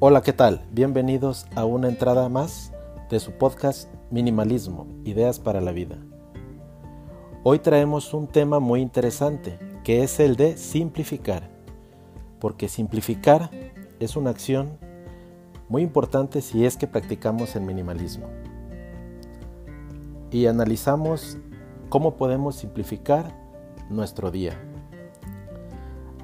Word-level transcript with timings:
Hola, 0.00 0.22
¿qué 0.22 0.32
tal? 0.32 0.66
Bienvenidos 0.72 1.46
a 1.54 1.64
una 1.64 1.88
entrada 1.88 2.28
más 2.28 2.72
de 3.10 3.20
su 3.20 3.30
podcast 3.30 3.88
Minimalismo, 4.10 4.88
Ideas 5.04 5.38
para 5.38 5.60
la 5.60 5.70
Vida. 5.70 5.96
Hoy 7.44 7.60
traemos 7.60 8.12
un 8.12 8.26
tema 8.26 8.58
muy 8.58 8.80
interesante, 8.80 9.56
que 9.84 10.02
es 10.02 10.18
el 10.18 10.34
de 10.34 10.56
simplificar, 10.56 11.48
porque 12.40 12.68
simplificar 12.68 13.50
es 14.00 14.16
una 14.16 14.30
acción 14.30 14.78
muy 15.68 15.82
importante 15.82 16.42
si 16.42 16.66
es 16.66 16.76
que 16.76 16.88
practicamos 16.88 17.54
el 17.54 17.62
minimalismo. 17.62 18.26
Y 20.32 20.46
analizamos 20.46 21.38
cómo 21.88 22.16
podemos 22.16 22.56
simplificar 22.56 23.32
nuestro 23.88 24.32
día. 24.32 24.60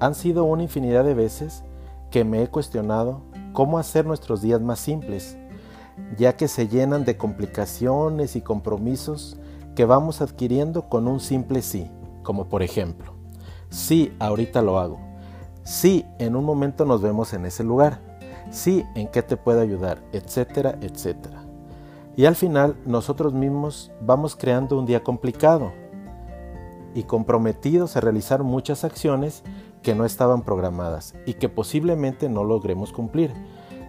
Han 0.00 0.14
sido 0.14 0.44
una 0.44 0.62
infinidad 0.62 1.04
de 1.04 1.12
veces 1.12 1.64
que 2.10 2.24
me 2.24 2.42
he 2.42 2.48
cuestionado 2.48 3.27
cómo 3.52 3.78
hacer 3.78 4.06
nuestros 4.06 4.42
días 4.42 4.60
más 4.60 4.78
simples, 4.78 5.36
ya 6.16 6.36
que 6.36 6.48
se 6.48 6.68
llenan 6.68 7.04
de 7.04 7.16
complicaciones 7.16 8.36
y 8.36 8.40
compromisos 8.40 9.38
que 9.74 9.84
vamos 9.84 10.20
adquiriendo 10.20 10.88
con 10.88 11.08
un 11.08 11.20
simple 11.20 11.62
sí, 11.62 11.90
como 12.22 12.48
por 12.48 12.62
ejemplo, 12.62 13.14
sí, 13.70 14.12
ahorita 14.18 14.62
lo 14.62 14.78
hago, 14.78 14.98
sí, 15.62 16.04
en 16.18 16.36
un 16.36 16.44
momento 16.44 16.84
nos 16.84 17.02
vemos 17.02 17.32
en 17.32 17.46
ese 17.46 17.64
lugar, 17.64 18.00
sí, 18.50 18.84
en 18.94 19.08
qué 19.08 19.22
te 19.22 19.36
puedo 19.36 19.60
ayudar, 19.60 20.02
etcétera, 20.12 20.78
etcétera. 20.80 21.44
Y 22.16 22.26
al 22.26 22.34
final 22.34 22.76
nosotros 22.84 23.32
mismos 23.32 23.92
vamos 24.00 24.34
creando 24.34 24.76
un 24.76 24.86
día 24.86 25.04
complicado 25.04 25.72
y 26.94 27.04
comprometidos 27.04 27.96
a 27.96 28.00
realizar 28.00 28.42
muchas 28.42 28.82
acciones 28.82 29.44
que 29.82 29.94
no 29.94 30.04
estaban 30.04 30.42
programadas 30.42 31.14
y 31.26 31.34
que 31.34 31.48
posiblemente 31.48 32.28
no 32.28 32.44
logremos 32.44 32.92
cumplir. 32.92 33.32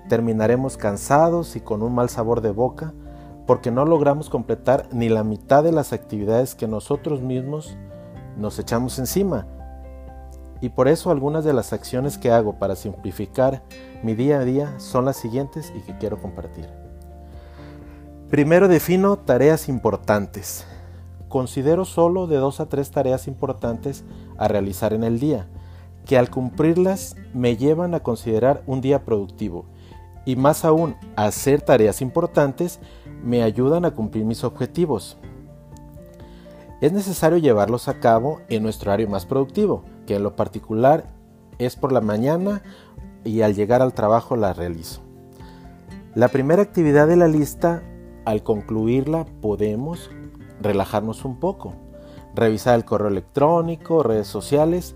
Terminaremos 0.08 0.78
cansados 0.78 1.56
y 1.56 1.62
con 1.62 1.84
un 1.84 1.94
mal 1.94 2.10
sabor 2.10 2.42
de 2.42 2.52
boca 2.52 2.94
porque 3.46 3.72
no 3.72 3.86
logramos 3.86 4.30
completar 4.30 4.88
ni 4.92 5.10
la 5.10 5.24
mitad 5.24 5.64
de 5.64 5.72
las 5.72 5.94
actividades 5.94 6.56
que 6.56 6.68
nosotros 6.68 7.22
mismos 7.22 7.76
nos 8.38 8.60
echamos 8.60 9.00
encima. 9.00 9.48
Y 10.62 10.70
por 10.70 10.88
eso 10.88 11.10
algunas 11.10 11.44
de 11.46 11.54
las 11.54 11.74
acciones 11.74 12.18
que 12.18 12.32
hago 12.32 12.60
para 12.60 12.76
simplificar 12.76 13.64
mi 14.04 14.14
día 14.14 14.40
a 14.40 14.46
día 14.46 14.80
son 14.80 15.06
las 15.06 15.18
siguientes 15.18 15.74
y 15.76 15.80
que 15.82 15.98
quiero 15.98 16.22
compartir. 16.22 16.68
Primero 18.30 18.68
defino 18.68 19.18
tareas 19.18 19.70
importantes. 19.70 20.66
Considero 21.30 21.86
solo 21.86 22.28
de 22.28 22.38
dos 22.38 22.60
a 22.60 22.68
tres 22.68 22.92
tareas 22.92 23.28
importantes 23.28 24.04
a 24.38 24.48
realizar 24.48 24.94
en 24.94 25.04
el 25.04 25.20
día 25.20 25.48
que 26.10 26.18
al 26.18 26.32
cumplirlas 26.32 27.16
me 27.36 27.56
llevan 27.56 27.94
a 27.94 28.00
considerar 28.00 28.64
un 28.66 28.82
día 28.82 29.06
productivo 29.06 29.66
y 30.26 30.36
más 30.36 30.66
aún 30.66 30.96
hacer 31.16 31.62
tareas 31.62 32.02
importantes 32.02 32.80
me 33.24 33.44
ayudan 33.44 33.86
a 33.86 33.92
cumplir 33.92 34.26
mis 34.26 34.44
objetivos. 34.44 35.20
Es 36.82 36.94
necesario 36.94 37.38
llevarlos 37.38 37.88
a 37.88 38.00
cabo 38.00 38.40
en 38.50 38.64
nuestro 38.64 38.90
horario 38.90 39.08
más 39.08 39.28
productivo, 39.28 39.84
que 40.08 40.16
en 40.16 40.24
lo 40.24 40.36
particular 40.36 41.06
es 41.60 41.76
por 41.76 41.92
la 41.92 42.02
mañana 42.02 42.64
y 43.24 43.42
al 43.42 43.54
llegar 43.54 43.84
al 43.84 43.94
trabajo 43.94 44.36
la 44.36 44.54
realizo. 44.54 45.02
La 46.16 46.30
primera 46.30 46.64
actividad 46.64 47.08
de 47.08 47.18
la 47.18 47.28
lista, 47.28 47.84
al 48.26 48.42
concluirla 48.42 49.28
podemos 49.44 50.10
relajarnos 50.60 51.24
un 51.24 51.40
poco, 51.40 51.76
revisar 52.34 52.74
el 52.74 52.84
correo 52.84 53.10
electrónico, 53.10 54.02
redes 54.02 54.28
sociales 54.28 54.96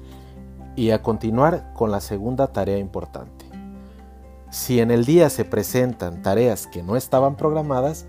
y 0.75 0.91
a 0.91 1.01
continuar 1.01 1.73
con 1.73 1.91
la 1.91 2.01
segunda 2.01 2.47
tarea 2.47 2.77
importante. 2.77 3.45
Si 4.49 4.79
en 4.79 4.91
el 4.91 5.05
día 5.05 5.29
se 5.29 5.45
presentan 5.45 6.21
tareas 6.21 6.67
que 6.67 6.83
no 6.83 6.95
estaban 6.95 7.35
programadas, 7.35 8.05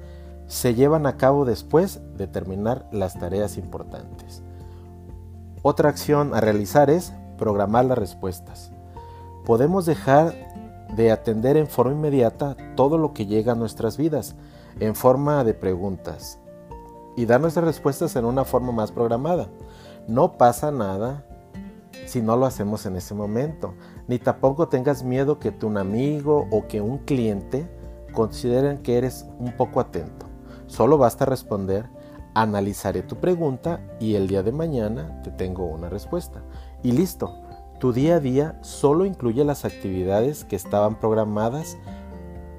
se 0.46 0.74
llevan 0.74 1.06
a 1.06 1.16
cabo 1.16 1.44
después 1.44 2.00
de 2.16 2.26
terminar 2.26 2.86
las 2.92 3.18
tareas 3.18 3.56
importantes. 3.56 4.42
Otra 5.62 5.88
acción 5.88 6.34
a 6.34 6.40
realizar 6.40 6.90
es 6.90 7.14
programar 7.38 7.86
las 7.86 7.96
respuestas. 7.98 8.72
Podemos 9.46 9.86
dejar 9.86 10.34
de 10.94 11.10
atender 11.10 11.56
en 11.56 11.66
forma 11.66 11.92
inmediata 11.92 12.56
todo 12.76 12.98
lo 12.98 13.14
que 13.14 13.26
llega 13.26 13.52
a 13.52 13.56
nuestras 13.56 13.96
vidas 13.96 14.36
en 14.80 14.94
forma 14.94 15.44
de 15.44 15.54
preguntas 15.54 16.38
y 17.16 17.26
dar 17.26 17.40
nuestras 17.40 17.64
respuestas 17.64 18.16
en 18.16 18.24
una 18.24 18.44
forma 18.44 18.72
más 18.72 18.92
programada. 18.92 19.48
No 20.06 20.36
pasa 20.36 20.70
nada 20.70 21.24
si 22.06 22.22
no 22.22 22.36
lo 22.36 22.46
hacemos 22.46 22.86
en 22.86 22.96
ese 22.96 23.14
momento. 23.14 23.74
Ni 24.08 24.18
tampoco 24.18 24.68
tengas 24.68 25.02
miedo 25.02 25.38
que 25.38 25.52
tu 25.52 25.76
amigo 25.78 26.48
o 26.50 26.66
que 26.66 26.80
un 26.80 26.98
cliente 26.98 27.68
consideren 28.12 28.78
que 28.78 28.96
eres 28.98 29.26
un 29.38 29.52
poco 29.56 29.80
atento. 29.80 30.26
Solo 30.66 30.98
basta 30.98 31.24
responder, 31.24 31.88
analizaré 32.34 33.02
tu 33.02 33.16
pregunta 33.16 33.80
y 34.00 34.14
el 34.14 34.28
día 34.28 34.42
de 34.42 34.52
mañana 34.52 35.20
te 35.22 35.30
tengo 35.30 35.66
una 35.66 35.88
respuesta. 35.88 36.42
Y 36.82 36.92
listo, 36.92 37.34
tu 37.80 37.92
día 37.92 38.16
a 38.16 38.20
día 38.20 38.58
solo 38.62 39.04
incluye 39.04 39.44
las 39.44 39.64
actividades 39.64 40.44
que 40.44 40.56
estaban 40.56 40.98
programadas 40.98 41.76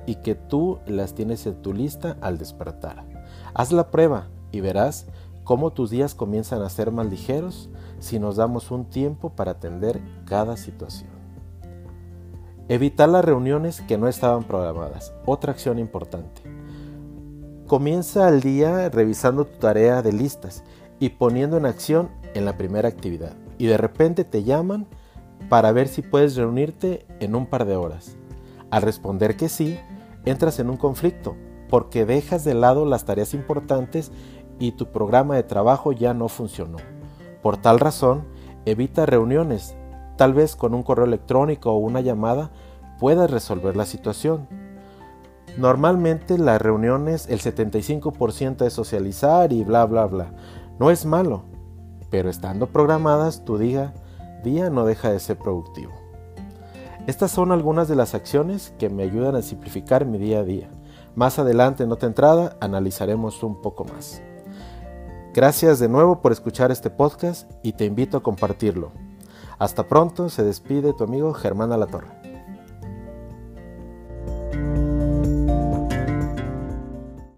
y 0.05 0.15
que 0.15 0.35
tú 0.35 0.79
las 0.85 1.15
tienes 1.15 1.45
en 1.47 1.61
tu 1.61 1.73
lista 1.73 2.17
al 2.21 2.37
despertar. 2.37 3.05
Haz 3.53 3.71
la 3.71 3.89
prueba 3.89 4.27
y 4.51 4.61
verás 4.61 5.07
cómo 5.45 5.71
tus 5.71 5.91
días 5.91 6.13
comienzan 6.13 6.61
a 6.61 6.69
ser 6.69 6.91
más 6.91 7.05
ligeros 7.05 7.69
si 7.99 8.19
nos 8.19 8.35
damos 8.35 8.71
un 8.71 8.85
tiempo 8.85 9.29
para 9.29 9.51
atender 9.51 10.01
cada 10.25 10.57
situación. 10.57 11.09
Evitar 12.67 13.07
las 13.07 13.23
reuniones 13.23 13.81
que 13.81 13.97
no 13.97 14.07
estaban 14.07 14.43
programadas. 14.43 15.13
Otra 15.25 15.53
acción 15.53 15.77
importante. 15.77 16.41
Comienza 17.67 18.27
el 18.27 18.41
día 18.41 18.89
revisando 18.89 19.45
tu 19.45 19.59
tarea 19.59 20.01
de 20.01 20.11
listas 20.11 20.63
y 20.99 21.09
poniendo 21.09 21.57
en 21.57 21.67
acción 21.67 22.09
en 22.33 22.43
la 22.43 22.57
primera 22.57 22.89
actividad. 22.89 23.33
Y 23.59 23.67
de 23.67 23.77
repente 23.77 24.23
te 24.23 24.43
llaman 24.43 24.87
para 25.47 25.71
ver 25.71 25.87
si 25.87 26.01
puedes 26.01 26.35
reunirte 26.35 27.05
en 27.19 27.35
un 27.35 27.45
par 27.45 27.65
de 27.65 27.75
horas. 27.75 28.17
Al 28.71 28.81
responder 28.81 29.37
que 29.37 29.47
sí, 29.47 29.79
entras 30.25 30.59
en 30.59 30.71
un 30.71 30.77
conflicto 30.77 31.35
porque 31.69 32.05
dejas 32.05 32.43
de 32.43 32.53
lado 32.53 32.85
las 32.85 33.05
tareas 33.05 33.33
importantes 33.33 34.11
y 34.59 34.73
tu 34.73 34.91
programa 34.91 35.35
de 35.35 35.43
trabajo 35.43 35.91
ya 35.91 36.13
no 36.13 36.27
funcionó. 36.27 36.77
Por 37.41 37.57
tal 37.57 37.79
razón, 37.79 38.25
evita 38.65 39.05
reuniones. 39.05 39.75
Tal 40.17 40.33
vez 40.33 40.55
con 40.55 40.73
un 40.73 40.83
correo 40.83 41.05
electrónico 41.05 41.71
o 41.71 41.77
una 41.77 42.01
llamada 42.01 42.51
puedas 42.99 43.29
resolver 43.29 43.75
la 43.75 43.85
situación. 43.85 44.47
Normalmente 45.57 46.37
las 46.37 46.61
reuniones 46.61 47.27
el 47.29 47.39
75% 47.39 48.65
es 48.65 48.73
socializar 48.73 49.53
y 49.53 49.63
bla 49.63 49.85
bla 49.85 50.05
bla. 50.05 50.33
No 50.79 50.91
es 50.91 51.05
malo, 51.05 51.43
pero 52.09 52.29
estando 52.29 52.67
programadas 52.67 53.45
tu 53.45 53.57
día, 53.57 53.93
día 54.43 54.69
no 54.69 54.85
deja 54.85 55.11
de 55.11 55.19
ser 55.19 55.37
productivo. 55.37 55.93
Estas 57.07 57.31
son 57.31 57.51
algunas 57.51 57.87
de 57.87 57.95
las 57.95 58.15
acciones 58.15 58.73
que 58.79 58.89
me 58.89 59.03
ayudan 59.03 59.35
a 59.35 59.41
simplificar 59.41 60.05
mi 60.05 60.17
día 60.17 60.39
a 60.39 60.43
día. 60.43 60.69
Más 61.13 61.37
adelante 61.39 61.83
en 61.83 61.91
otra 61.91 62.07
entrada 62.07 62.57
analizaremos 62.59 63.43
un 63.43 63.61
poco 63.61 63.85
más. 63.85 64.21
Gracias 65.35 65.79
de 65.79 65.89
nuevo 65.89 66.21
por 66.21 66.31
escuchar 66.31 66.71
este 66.71 66.89
podcast 66.89 67.51
y 67.61 67.73
te 67.73 67.83
invito 67.83 68.15
a 68.15 68.23
compartirlo. 68.23 68.93
Hasta 69.59 69.85
pronto, 69.85 70.29
se 70.29 70.45
despide 70.45 70.93
tu 70.93 71.03
amigo 71.03 71.33
Germán 71.33 71.73
Alatorre. 71.73 72.24